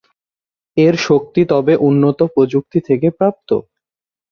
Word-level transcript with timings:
এর 0.77 0.95
শক্তি 1.07 1.41
তবে 1.51 1.73
উন্নত 1.87 2.19
প্রযুক্তি 2.33 2.79
থেকে 2.87 3.07
প্রাপ্ত। 3.17 3.49